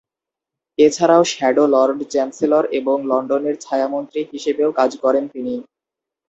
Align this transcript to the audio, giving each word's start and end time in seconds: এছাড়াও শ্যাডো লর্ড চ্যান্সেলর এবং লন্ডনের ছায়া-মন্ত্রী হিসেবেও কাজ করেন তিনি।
এছাড়াও 0.77 1.23
শ্যাডো 1.31 1.63
লর্ড 1.73 1.99
চ্যান্সেলর 2.11 2.63
এবং 2.79 2.97
লন্ডনের 3.09 3.55
ছায়া-মন্ত্রী 3.61 4.21
হিসেবেও 4.33 4.69
কাজ 4.79 4.91
করেন 5.03 5.23
তিনি। 5.33 5.53